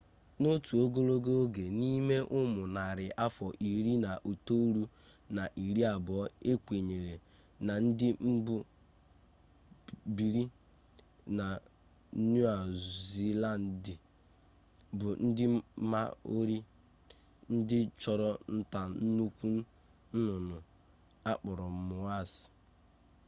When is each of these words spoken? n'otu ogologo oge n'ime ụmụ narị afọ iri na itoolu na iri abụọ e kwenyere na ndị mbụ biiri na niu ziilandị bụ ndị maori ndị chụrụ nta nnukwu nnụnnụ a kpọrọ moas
n'otu 0.41 0.71
ogologo 0.85 1.31
oge 1.43 1.65
n'ime 1.79 2.15
ụmụ 2.39 2.61
narị 2.75 3.05
afọ 3.25 3.45
iri 3.71 3.93
na 4.05 4.11
itoolu 4.31 4.83
na 5.35 5.43
iri 5.65 5.81
abụọ 5.93 6.23
e 6.51 6.53
kwenyere 6.65 7.15
na 7.65 7.73
ndị 7.85 8.07
mbụ 8.33 8.55
biiri 10.15 10.43
na 11.37 11.45
niu 12.31 12.45
ziilandị 13.07 13.93
bụ 14.97 15.07
ndị 15.25 15.45
maori 15.91 16.57
ndị 17.53 17.77
chụrụ 18.01 18.29
nta 18.57 18.81
nnukwu 19.05 19.49
nnụnnụ 20.15 20.57
a 21.29 21.31
kpọrọ 21.39 21.65
moas 21.87 22.31